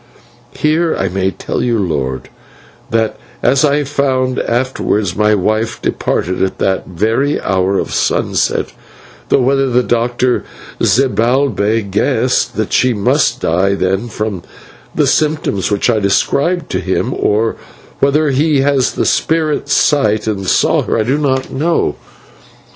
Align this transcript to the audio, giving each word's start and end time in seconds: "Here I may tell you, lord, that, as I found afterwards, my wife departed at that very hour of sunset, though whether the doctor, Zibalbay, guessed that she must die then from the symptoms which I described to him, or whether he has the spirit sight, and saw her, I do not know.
"Here 0.55 0.95
I 0.97 1.09
may 1.09 1.29
tell 1.29 1.61
you, 1.61 1.77
lord, 1.77 2.29
that, 2.89 3.19
as 3.43 3.63
I 3.63 3.83
found 3.83 4.39
afterwards, 4.39 5.15
my 5.15 5.35
wife 5.35 5.79
departed 5.79 6.41
at 6.41 6.57
that 6.57 6.87
very 6.87 7.39
hour 7.39 7.77
of 7.77 7.93
sunset, 7.93 8.73
though 9.29 9.41
whether 9.41 9.69
the 9.69 9.83
doctor, 9.83 10.43
Zibalbay, 10.81 11.83
guessed 11.91 12.55
that 12.55 12.73
she 12.73 12.95
must 12.95 13.41
die 13.41 13.75
then 13.75 14.07
from 14.09 14.41
the 14.95 15.05
symptoms 15.05 15.69
which 15.69 15.87
I 15.87 15.99
described 15.99 16.71
to 16.71 16.79
him, 16.79 17.13
or 17.13 17.55
whether 17.99 18.31
he 18.31 18.61
has 18.61 18.93
the 18.93 19.05
spirit 19.05 19.69
sight, 19.69 20.25
and 20.25 20.47
saw 20.47 20.81
her, 20.81 20.97
I 20.97 21.03
do 21.03 21.19
not 21.19 21.51
know. 21.51 21.95